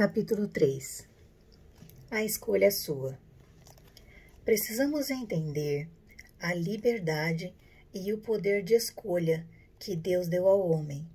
[0.00, 1.06] Capítulo 3
[2.10, 3.18] A escolha é sua.
[4.46, 5.90] Precisamos entender
[6.40, 7.52] a liberdade
[7.92, 9.46] e o poder de escolha
[9.78, 11.06] que Deus deu ao homem.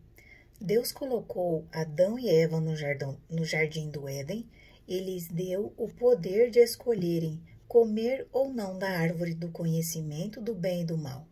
[0.62, 4.48] Deus colocou Adão e Eva no jardim, no jardim do Éden
[4.88, 10.54] e lhes deu o poder de escolherem comer ou não da árvore do conhecimento do
[10.54, 11.28] bem e do mal.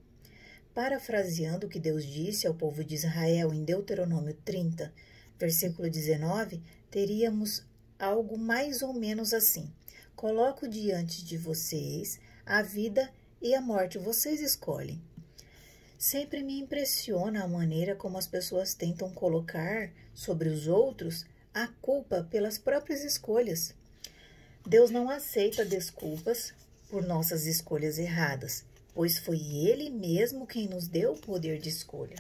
[0.74, 4.92] Parafraseando o que Deus disse ao povo de Israel em Deuteronômio 30,
[5.40, 7.64] versículo 19, teríamos
[8.00, 9.72] algo mais ou menos assim:
[10.16, 13.10] Coloco diante de vocês a vida
[13.42, 15.02] e a morte, vocês escolhem.
[15.98, 22.28] Sempre me impressiona a maneira como as pessoas tentam colocar sobre os outros a culpa
[22.30, 23.74] pelas próprias escolhas.
[24.66, 26.54] Deus não aceita desculpas
[26.90, 28.64] por nossas escolhas erradas,
[28.94, 32.18] pois foi Ele mesmo quem nos deu o poder de escolha.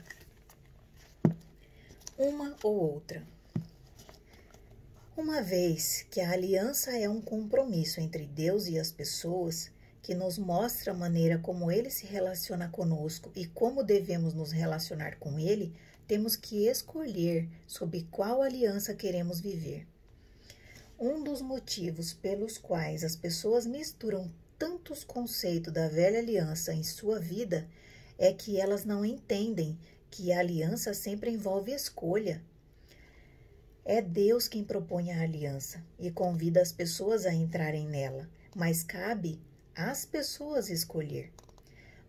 [2.26, 3.22] Uma ou outra.
[5.18, 9.70] Uma vez que a aliança é um compromisso entre Deus e as pessoas,
[10.02, 15.20] que nos mostra a maneira como ele se relaciona conosco e como devemos nos relacionar
[15.20, 15.76] com ele,
[16.08, 19.86] temos que escolher sob qual aliança queremos viver.
[20.98, 27.20] Um dos motivos pelos quais as pessoas misturam tantos conceitos da velha aliança em sua
[27.20, 27.68] vida
[28.18, 29.78] é que elas não entendem
[30.14, 32.40] que a aliança sempre envolve escolha
[33.84, 39.40] é Deus quem propõe a aliança e convida as pessoas a entrarem nela, mas cabe
[39.76, 41.32] às pessoas escolher.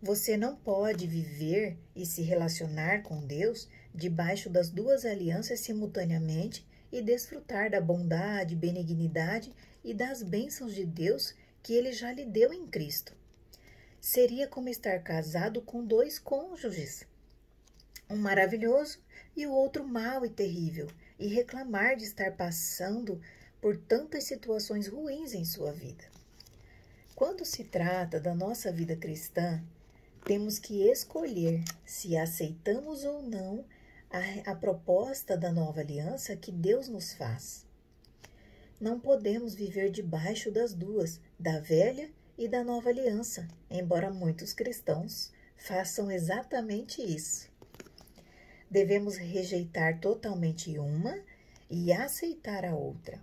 [0.03, 7.01] Você não pode viver e se relacionar com Deus debaixo das duas alianças simultaneamente e
[7.01, 9.51] desfrutar da bondade, benignidade
[9.83, 13.15] e das bênçãos de Deus que ele já lhe deu em Cristo.
[13.99, 17.07] Seria como estar casado com dois cônjuges,
[18.09, 18.99] um maravilhoso
[19.37, 20.89] e o outro mau e terrível,
[21.19, 23.21] e reclamar de estar passando
[23.61, 26.05] por tantas situações ruins em sua vida.
[27.15, 29.63] Quando se trata da nossa vida cristã,
[30.25, 33.65] temos que escolher se aceitamos ou não
[34.11, 37.67] a, a, proposta da nova aliança que Deus nos faz.
[38.81, 45.33] Não podemos viver debaixo das duas, da velha e da nova aliança, embora muitos cristãos
[45.57, 47.54] façam exatamente isso
[48.75, 51.17] devemos rejeitar totalmente uma
[51.71, 53.21] e aceitar a outra.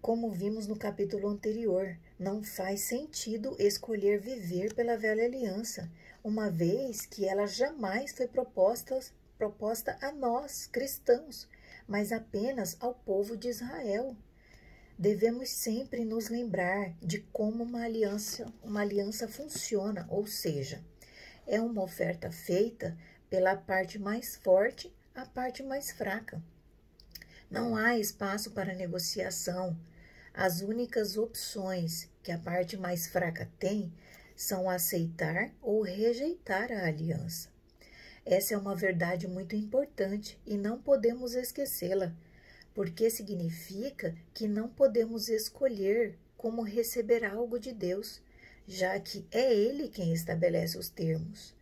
[0.00, 5.90] Como vimos no capítulo anterior, não faz sentido escolher viver pela velha aliança,
[6.22, 8.96] uma vez que ela jamais foi proposta,
[9.36, 11.48] proposta a nós, cristãos,
[11.88, 14.16] mas apenas ao povo de Israel.
[14.96, 20.80] Devemos sempre nos lembrar de como uma aliança, uma aliança funciona, ou seja,
[21.44, 22.96] é uma oferta feita
[23.34, 26.40] pela parte mais forte à parte mais fraca.
[27.50, 29.76] Não há espaço para negociação.
[30.32, 33.92] As únicas opções que a parte mais fraca tem
[34.36, 37.48] são aceitar ou rejeitar a aliança.
[38.24, 42.12] Essa é uma verdade muito importante e não podemos esquecê-la,
[42.72, 48.22] porque significa que não podemos escolher como receber algo de Deus,
[48.64, 51.52] já que é Ele quem estabelece os termos.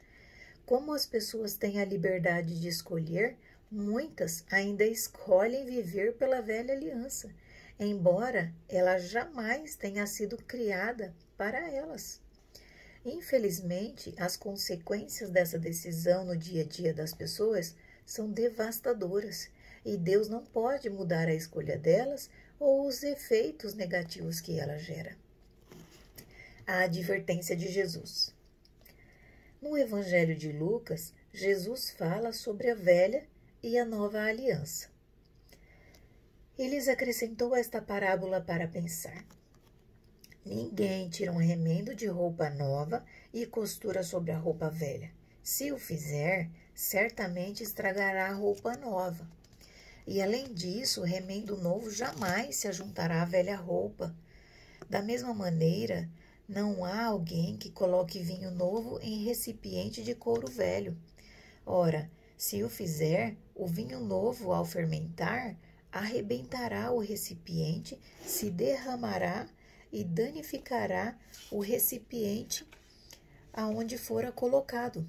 [0.73, 3.37] Como as pessoas têm a liberdade de escolher,
[3.71, 7.29] muitas ainda escolhem viver pela velha aliança,
[7.79, 12.23] embora ela jamais tenha sido criada para elas.
[13.05, 17.75] Infelizmente, as consequências dessa decisão no dia a dia das pessoas
[18.07, 19.51] são devastadoras
[19.85, 25.19] e Deus não pode mudar a escolha delas ou os efeitos negativos que ela gera.
[26.67, 28.33] A advertência de Jesus.
[29.63, 33.25] No Evangelho de Lucas, Jesus fala sobre a velha
[33.63, 34.89] e a nova aliança.
[36.59, 39.25] Eles acrescentou esta parábola para pensar.
[40.45, 45.13] Ninguém tira um remendo de roupa nova e costura sobre a roupa velha.
[45.45, 49.31] Se o fizer, certamente estragará a roupa nova.
[50.05, 54.13] E além disso, o remendo novo jamais se ajuntará à velha roupa.
[54.91, 56.11] Da mesma maneira,
[56.53, 60.95] não há alguém que coloque vinho novo em recipiente de couro velho.
[61.65, 65.57] Ora, se o fizer, o vinho novo, ao fermentar,
[65.91, 69.49] arrebentará o recipiente, se derramará
[69.91, 71.19] e danificará
[71.51, 72.69] o recipiente
[73.51, 75.09] aonde fora colocado.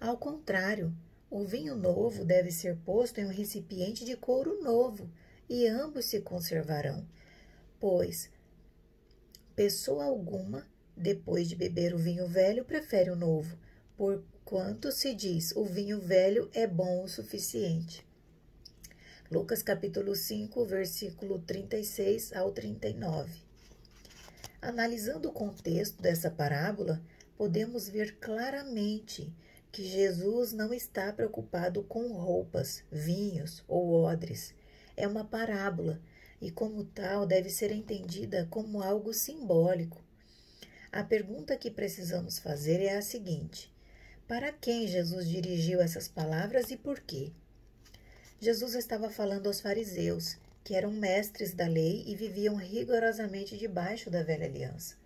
[0.00, 0.90] Ao contrário,
[1.30, 5.08] o vinho novo deve ser posto em um recipiente de couro novo,
[5.50, 7.06] e ambos se conservarão,
[7.78, 8.30] pois
[9.54, 10.66] Pessoa alguma,
[10.96, 13.58] depois de beber o vinho velho, prefere o novo,
[13.98, 18.02] porquanto se diz o vinho velho é bom o suficiente.
[19.30, 23.30] Lucas capítulo 5, versículo 36 ao 39.
[24.62, 27.02] Analisando o contexto dessa parábola,
[27.36, 29.30] podemos ver claramente
[29.70, 34.54] que Jesus não está preocupado com roupas, vinhos ou odres.
[34.96, 36.00] É uma parábola
[36.42, 40.02] e, como tal, deve ser entendida como algo simbólico.
[40.90, 43.72] A pergunta que precisamos fazer é a seguinte:
[44.26, 47.30] para quem Jesus dirigiu essas palavras e por quê?
[48.40, 54.24] Jesus estava falando aos fariseus, que eram mestres da lei e viviam rigorosamente debaixo da
[54.24, 54.96] velha aliança.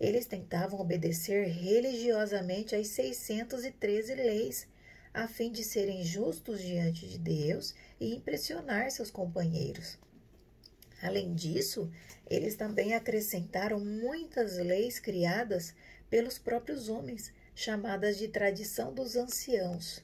[0.00, 4.66] Eles tentavam obedecer religiosamente às 613 leis,
[5.12, 9.98] a fim de serem justos diante de Deus e impressionar seus companheiros.
[11.02, 11.90] Além disso,
[12.28, 15.74] eles também acrescentaram muitas leis criadas
[16.08, 20.02] pelos próprios homens, chamadas de tradição dos anciãos.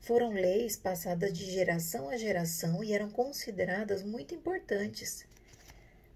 [0.00, 5.24] Foram leis passadas de geração a geração e eram consideradas muito importantes.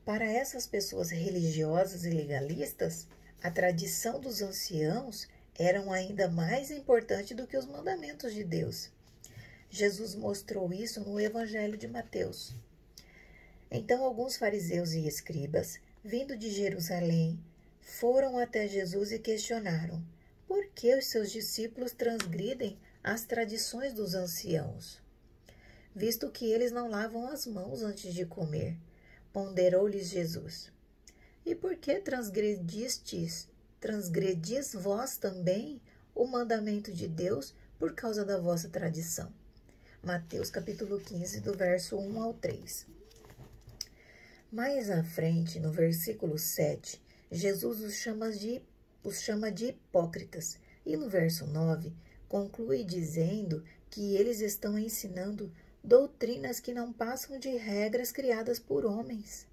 [0.05, 3.07] Para essas pessoas religiosas e legalistas,
[3.43, 5.29] a tradição dos anciãos
[5.59, 8.91] eram ainda mais importante do que os mandamentos de Deus.
[9.69, 12.55] Jesus mostrou isso no Evangelho de Mateus.
[13.71, 17.39] Então, alguns fariseus e escribas, vindo de Jerusalém,
[17.81, 20.03] foram até Jesus e questionaram:
[20.51, 25.01] por que os seus discípulos transgridem as tradições dos anciãos,
[25.95, 28.77] visto que eles não lavam as mãos antes de comer.
[29.33, 30.73] Ponderou-lhes Jesus.
[31.47, 33.49] E por que transgredistes,
[33.81, 35.81] transgredis vós também
[36.15, 39.33] o mandamento de Deus por causa da vossa tradição?
[40.03, 42.87] Mateus capítulo 15, do verso 1 ao 3.
[44.53, 47.01] Mais à frente, no versículo 7,
[47.31, 48.61] Jesus os chama de,
[49.05, 50.59] os chama de hipócritas.
[50.85, 51.93] E no verso 9,
[52.29, 55.53] conclui dizendo que eles estão ensinando
[55.85, 59.47] doutrinas que não passam de regras criadas por homens.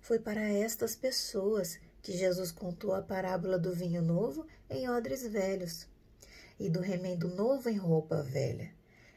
[0.00, 5.86] Foi para estas pessoas que Jesus contou a parábola do vinho novo em odres velhos
[6.58, 8.70] e do remendo novo em roupa velha.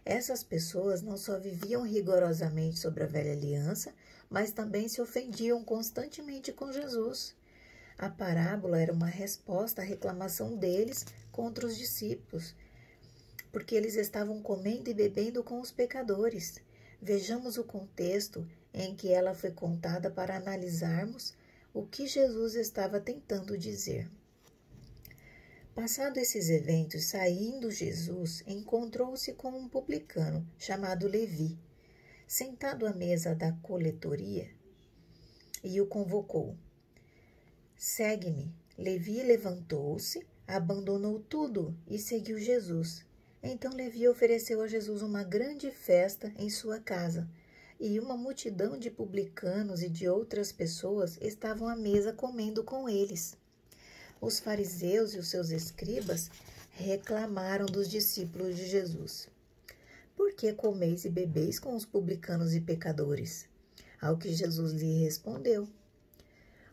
[0.05, 3.93] Essas pessoas não só viviam rigorosamente sobre a velha aliança,
[4.29, 7.35] mas também se ofendiam constantemente com Jesus.
[7.97, 12.53] A parábola era uma resposta à reclamação deles contra os discípulos,
[13.51, 16.59] porque eles estavam comendo e bebendo com os pecadores.
[17.01, 21.33] Vejamos o contexto em que ela foi contada para analisarmos
[21.73, 24.09] o que Jesus estava tentando dizer.
[25.75, 31.57] Passado esses eventos, saindo Jesus, encontrou-se com um publicano chamado Levi,
[32.27, 34.51] sentado à mesa da coletoria,
[35.63, 36.55] e o convocou.
[37.75, 38.53] Segue-me.
[38.77, 43.03] Levi levantou-se, abandonou tudo e seguiu Jesus.
[43.41, 47.27] Então Levi ofereceu a Jesus uma grande festa em sua casa,
[47.79, 53.41] e uma multidão de publicanos e de outras pessoas estavam à mesa comendo com eles.
[54.23, 56.31] Os fariseus e os seus escribas
[56.71, 59.27] reclamaram dos discípulos de Jesus.
[60.15, 63.45] Por que comeis e bebeis com os publicanos e pecadores?
[63.99, 65.67] Ao que Jesus lhe respondeu: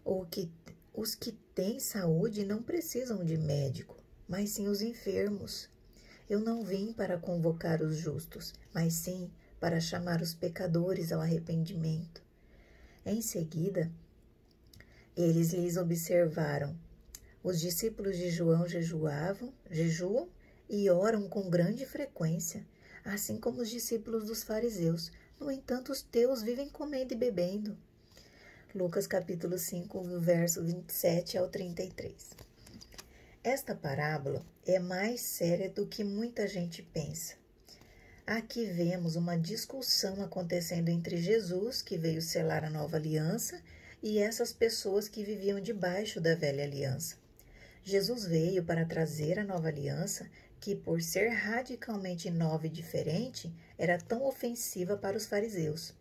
[0.05, 0.49] o que,
[0.95, 3.97] Os que têm saúde não precisam de médico,
[4.29, 5.69] mas sim os enfermos.
[6.29, 12.23] Eu não vim para convocar os justos, mas sim para chamar os pecadores ao arrependimento.
[13.05, 13.91] Em seguida,
[15.17, 16.79] eles lhes observaram.
[17.43, 20.29] Os discípulos de João jejuavam, jejuam
[20.69, 22.67] e oram com grande frequência,
[23.03, 25.11] assim como os discípulos dos fariseus.
[25.41, 27.79] No entanto, os teus vivem comendo e bebendo.
[28.75, 32.13] Lucas capítulo 5, verso 27 ao 33.
[33.43, 37.37] Esta parábola é mais séria do que muita gente pensa.
[38.27, 43.63] Aqui vemos uma discussão acontecendo entre Jesus, que veio selar a nova aliança,
[44.03, 47.20] e essas pessoas que viviam debaixo da velha aliança.
[47.91, 50.31] Jesus veio para trazer a nova aliança,
[50.61, 55.93] que, por ser radicalmente nova e diferente, era tão ofensiva para os fariseus.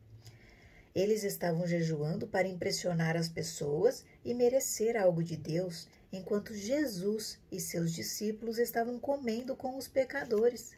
[0.93, 7.59] Eles estavam jejuando para impressionar as pessoas e merecer algo de Deus enquanto Jesus e
[7.59, 10.73] seus discípulos estavam comendo com os pecadores.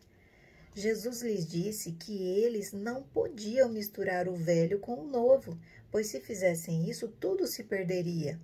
[0.74, 5.60] Jesus lhes disse que eles não podiam misturar o velho com o novo,
[5.92, 8.40] pois se fizessem isso, tudo se perderia.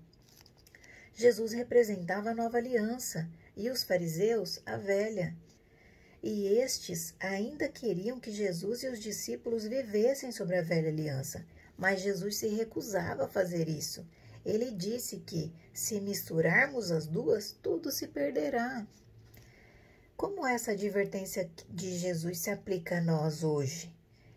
[1.18, 5.36] Jesus representava a nova aliança e os fariseus a velha.
[6.24, 11.46] E estes ainda queriam que Jesus e os discípulos vivessem sobre a velha aliança,
[11.78, 14.08] mas Jesus se recusava a fazer isso
[14.48, 18.88] ele disse que, se misturarmos as duas, tudo se perderá.
[20.16, 23.94] Como essa advertência de Jesus se aplica a nós hoje?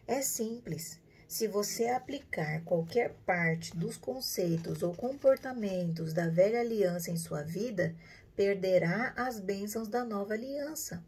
[0.09, 0.99] É simples.
[1.31, 7.95] Se você aplicar qualquer parte dos conceitos ou comportamentos da velha aliança em sua vida,
[8.35, 11.05] perderá as bênçãos da nova aliança.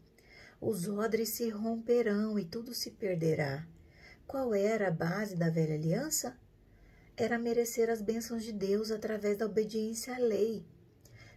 [0.61, 3.67] Os odres se romperão e tudo se perderá.
[4.25, 6.37] Qual era a base da velha aliança?
[7.17, 10.65] Era merecer as bênçãos de Deus através da obediência à lei.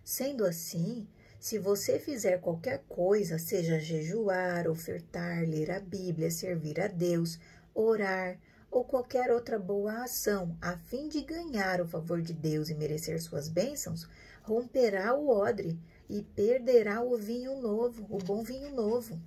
[0.04, 1.08] Sendo assim,
[1.40, 7.36] se você fizer qualquer coisa, seja jejuar, ofertar, ler a Bíblia, servir a Deus,
[7.74, 8.38] orar
[8.76, 13.18] ou qualquer outra boa ação, a fim de ganhar o favor de Deus e merecer
[13.22, 14.06] suas bênçãos,
[14.42, 15.80] romperá o odre
[16.10, 19.18] e perderá o vinho novo, o bom vinho novo.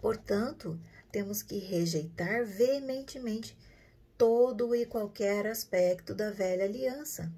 [0.00, 0.80] Portanto,
[1.12, 3.54] temos que rejeitar veementemente
[4.16, 7.30] todo e qualquer aspecto da velha aliança.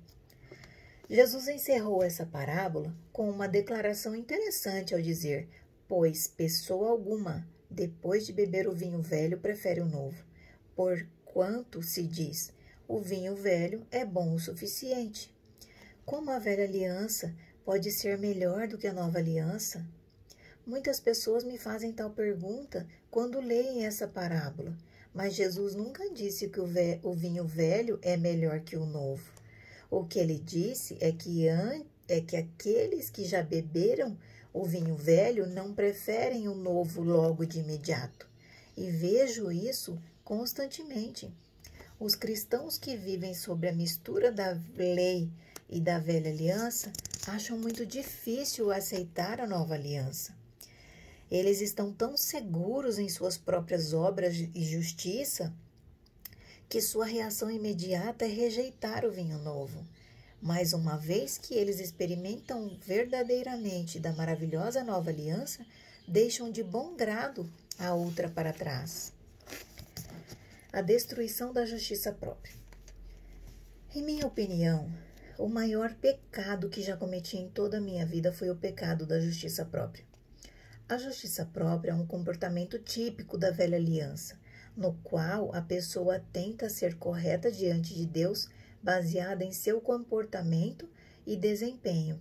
[1.11, 5.49] Jesus encerrou essa parábola com uma declaração interessante ao dizer:
[5.88, 10.23] Pois pessoa alguma, depois de beber o vinho velho, prefere o novo,
[10.83, 12.53] porquanto se diz:
[12.89, 15.33] o vinho velho é bom o suficiente.
[16.05, 17.33] Como a velha aliança
[17.65, 19.87] pode ser melhor do que a nova aliança?
[20.67, 24.77] Muitas pessoas me fazem tal pergunta quando leem essa parábola,
[25.15, 29.31] mas Jesus nunca disse que o, vinho velho é melhor que o novo.
[29.89, 34.19] O que ele disse é que, é que aqueles que já beberam
[34.53, 38.29] o vinho velho não preferem o novo logo de imediato.
[38.77, 39.97] E vejo isso
[40.33, 41.31] constantemente.
[42.01, 45.31] Os cristãos que vivem sobre a mistura da lei
[45.69, 46.91] e da velha aliança
[47.27, 50.35] acham muito difícil aceitar a nova aliança.
[51.31, 55.53] Eles estão tão seguros em suas próprias obras e justiça
[56.67, 59.87] que sua reação imediata é rejeitar o vinho novo.
[60.41, 65.62] Mas uma vez que eles experimentam verdadeiramente da maravilhosa nova aliança,
[66.09, 67.47] deixam de bom grado
[67.79, 69.12] a outra para trás.
[70.73, 72.55] A destruição da justiça própria.
[73.95, 74.91] Em minha opinião,
[75.38, 79.21] o maior pecado que já cometi em toda a minha vida foi o pecado da
[79.21, 80.05] justiça própria.
[80.88, 84.41] A justiça própria é um comportamento típico da velha aliança
[84.76, 88.49] no qual a pessoa tenta ser correta diante de Deus
[88.83, 90.88] baseada em seu comportamento
[91.26, 92.21] e desempenho.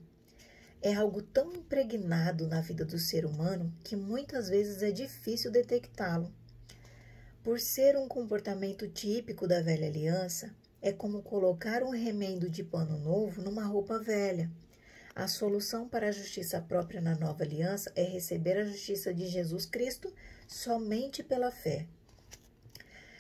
[0.82, 6.34] É algo tão impregnado na vida do ser humano que muitas vezes é difícil detectá-lo.
[7.44, 13.00] Por ser um comportamento típico da velha aliança, é como colocar um remendo de pano
[13.00, 14.48] novo numa roupa velha.
[15.16, 19.66] A solução para a justiça própria na nova aliança é receber a justiça de Jesus
[19.66, 20.14] Cristo
[20.48, 21.88] somente pela fé.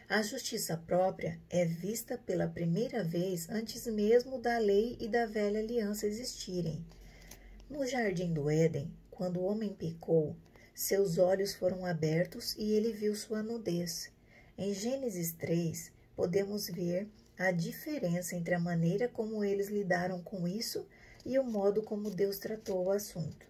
[0.07, 5.59] A justiça própria é vista pela primeira vez antes mesmo da lei e da velha
[5.59, 6.85] aliança existirem.
[7.67, 10.35] No jardim do Éden, quando o homem pecou,
[10.73, 14.11] seus olhos foram abertos e ele viu sua nudez.
[14.57, 20.87] Em Gênesis 3, podemos ver a diferença entre a maneira como eles lidaram com isso
[21.25, 23.45] e o modo como Deus tratou o assunto.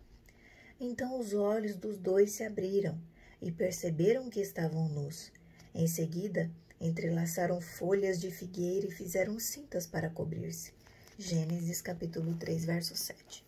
[0.80, 3.00] Então os olhos dos dois se abriram
[3.42, 5.32] e perceberam que estavam nus.
[5.74, 6.50] Em seguida,
[6.80, 10.74] entrelaçaram folhas de figueira e fizeram cintas para cobrir-se.
[11.18, 13.46] Gênesis capítulo 3, verso 7.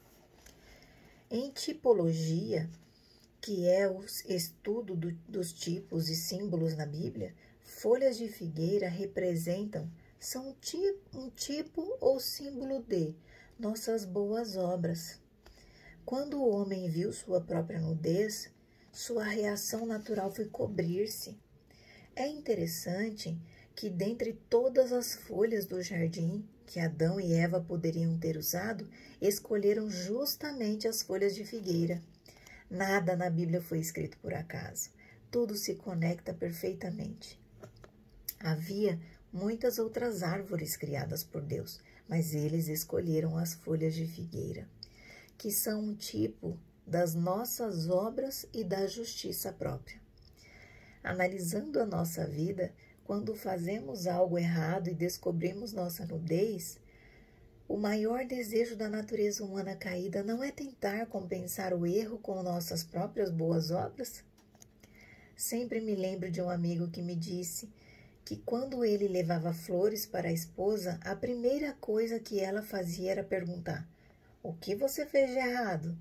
[1.32, 2.70] Em tipologia,
[3.44, 9.92] que é o estudo do, dos tipos e símbolos na Bíblia, folhas de figueira representam
[10.18, 13.14] são um tipo, um tipo ou símbolo de
[13.60, 15.20] nossas boas obras.
[16.06, 18.50] Quando o homem viu sua própria nudez,
[18.94, 21.38] sua reação natural foi cobrir-se.
[22.16, 23.38] É interessante
[23.76, 29.90] que, dentre todas as folhas do jardim que Adão e Eva poderiam ter usado, escolheram
[29.90, 32.02] justamente as folhas de figueira.
[32.74, 34.90] Nada na Bíblia foi escrito por acaso.
[35.30, 37.40] Tudo se conecta perfeitamente.
[38.40, 39.00] Havia
[39.32, 44.68] muitas outras árvores criadas por Deus, mas eles escolheram as folhas de figueira,
[45.38, 50.02] que são um tipo das nossas obras e da justiça própria.
[51.04, 56.80] Analisando a nossa vida, quando fazemos algo errado e descobrimos nossa nudez,
[57.74, 62.84] o maior desejo da natureza humana caída não é tentar compensar o erro com nossas
[62.84, 64.24] próprias boas obras?
[65.36, 67.68] Sempre me lembro de um amigo que me disse
[68.24, 73.24] que quando ele levava flores para a esposa, a primeira coisa que ela fazia era
[73.24, 73.90] perguntar:
[74.44, 75.98] O que você fez de errado?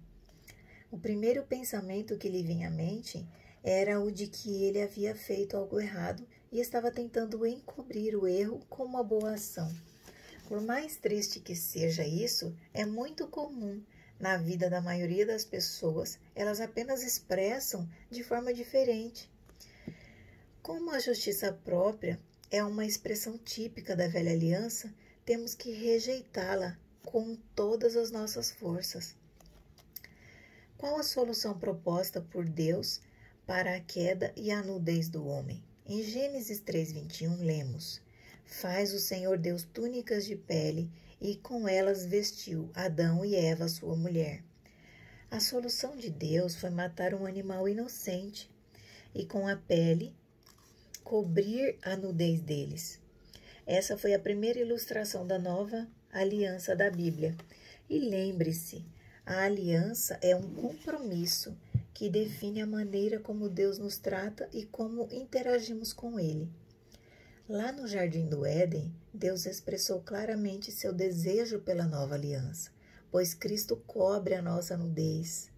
[0.90, 3.26] O primeiro pensamento que lhe vinha à mente
[3.64, 8.60] era o de que ele havia feito algo errado e estava tentando encobrir o erro
[8.68, 9.74] com uma boa ação.
[10.48, 13.82] Por mais triste que seja isso, é muito comum
[14.20, 19.28] na vida da maioria das pessoas, elas apenas expressam de forma diferente.
[20.62, 22.20] Como a justiça própria
[22.50, 24.94] é uma expressão típica da velha aliança,
[25.24, 29.16] temos que rejeitá-la com todas as nossas forças.
[30.78, 33.00] Qual a solução proposta por Deus
[33.46, 35.62] para a queda e a nudez do homem?
[35.84, 38.00] Em Gênesis 3:21 lemos:
[38.44, 43.96] Faz o Senhor Deus túnicas de pele e com elas vestiu Adão e Eva, sua
[43.96, 44.42] mulher.
[45.30, 48.50] A solução de Deus foi matar um animal inocente
[49.14, 50.14] e com a pele
[51.02, 53.00] cobrir a nudez deles.
[53.66, 57.36] Essa foi a primeira ilustração da nova aliança da Bíblia.
[57.88, 58.84] E lembre-se,
[59.24, 61.56] a aliança é um compromisso
[61.94, 66.50] que define a maneira como Deus nos trata e como interagimos com Ele.
[67.48, 72.70] Lá no Jardim do Éden, Deus expressou claramente seu desejo pela nova aliança,
[73.10, 75.50] pois Cristo cobre a nossa nudez.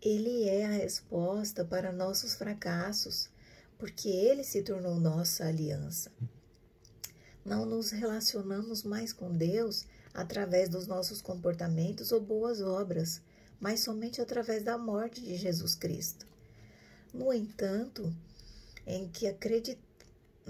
[0.00, 3.28] Ele é a resposta para nossos fracassos,
[3.76, 6.12] porque ele se tornou nossa aliança.
[7.44, 13.20] Não nos relacionamos mais com Deus através dos nossos comportamentos ou boas obras,
[13.58, 16.24] mas somente através da morte de Jesus Cristo.
[17.12, 18.14] No entanto,
[18.86, 19.89] em que acreditamos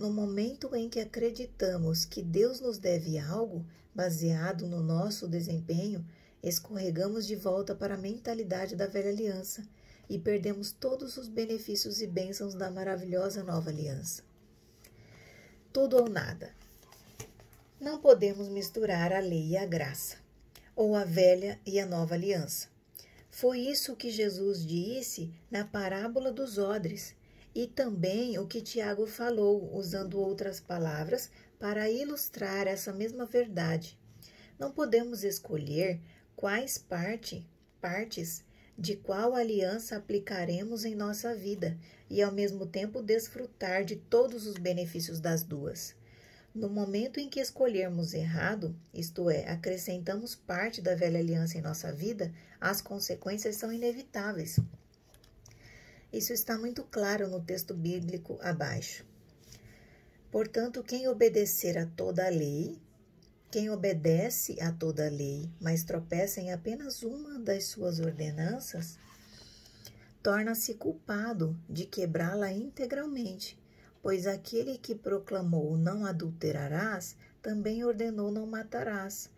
[0.01, 6.03] no momento em que acreditamos que Deus nos deve algo, baseado no nosso desempenho,
[6.43, 9.63] escorregamos de volta para a mentalidade da velha aliança
[10.09, 14.23] e perdemos todos os benefícios e bênçãos da maravilhosa nova aliança.
[15.71, 16.51] Tudo ou nada.
[17.79, 20.17] Não podemos misturar a lei e a graça,
[20.75, 22.69] ou a velha e a nova aliança.
[23.31, 27.15] Foi isso que Jesus disse na parábola dos odres
[27.55, 33.99] e também o que Tiago falou, usando outras palavras para ilustrar essa mesma verdade.
[34.59, 36.01] Não podemos escolher
[36.37, 37.47] quais parte,
[37.81, 38.45] partes
[38.79, 41.77] de qual aliança aplicaremos em nossa vida
[42.09, 45.95] e ao mesmo tempo desfrutar de todos os benefícios das duas.
[46.55, 51.93] No momento em que escolhermos errado, isto é, acrescentamos parte da velha aliança em nossa
[51.93, 54.59] vida, as consequências são inevitáveis.
[56.13, 59.05] Isso está muito claro no texto bíblico abaixo.
[60.31, 62.79] Portanto, quem obedecer a toda a lei,
[63.51, 68.99] quem obedece a toda a lei, mas tropeça em apenas uma das suas ordenanças,
[70.23, 73.61] torna-se culpado de quebrá-la integralmente
[74.03, 79.29] Pois aquele que proclamou não adulterarás, também ordenou não matarás.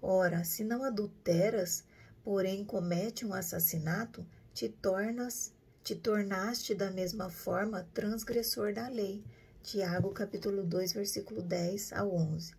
[0.00, 1.84] Ora, se não adulteras,
[2.22, 5.52] porém comete um assassinato, te tornas,
[5.84, 9.20] te tornaste da mesma forma transgressor da lei.
[9.64, 12.54] Tiago capítulo 2, versículo 10 ao 11.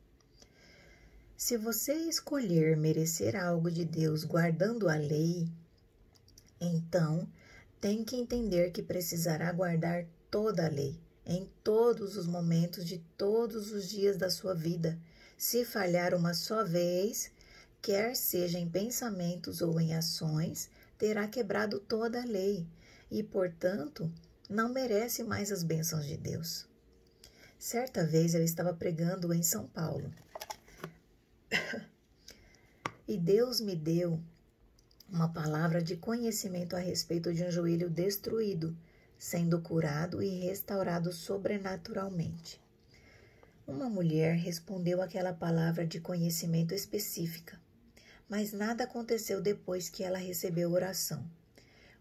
[1.38, 5.47] Se você escolher merecer algo de Deus guardando a lei,
[6.59, 7.25] então
[7.79, 13.71] tem que entender que precisará guardar toda a lei em todos os momentos de todos
[13.71, 14.99] os dias da sua vida.
[15.38, 17.31] Se falhar uma só vez,
[17.81, 22.67] quer seja em pensamentos ou em ações, terá quebrado toda a lei
[23.13, 24.12] e, portanto,
[24.49, 26.67] não merece mais as bênçãos de Deus.
[27.60, 30.12] Certa vez eu estava pregando em São Paulo
[33.08, 34.19] e Deus me deu
[35.08, 38.76] uma palavra de conhecimento a respeito de um joelho destruído
[39.15, 42.60] sendo curado e restaurado sobrenaturalmente.
[43.67, 47.62] Uma mulher respondeu aquela palavra de conhecimento específica,
[48.28, 51.23] mas nada aconteceu depois que ela recebeu oração.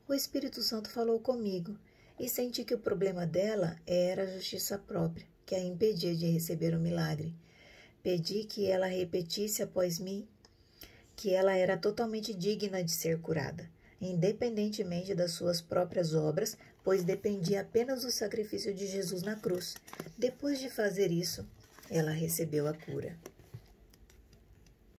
[0.09, 1.79] O Espírito Santo falou comigo
[2.19, 6.75] e senti que o problema dela era a justiça própria, que a impedia de receber
[6.75, 7.35] o milagre.
[8.03, 10.27] Pedi que ela repetisse após mim
[11.15, 13.69] que ela era totalmente digna de ser curada
[14.03, 19.77] independentemente das suas próprias obras, pois dependia apenas do sacrifício de Jesus na cruz.
[20.19, 21.47] Depois de fazer isso,
[21.89, 23.17] ela recebeu a cura.